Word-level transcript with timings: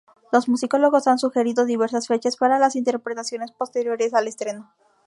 Los 0.31 0.49
musicólogos 0.49 1.05
han 1.05 1.19
sugerido 1.19 1.63
diversas 1.63 2.07
fechas 2.07 2.35
para 2.35 2.57
las 2.57 2.75
interpretaciones 2.75 3.51
posteriores 3.51 4.15
al 4.15 4.27
estreno. 4.27 4.73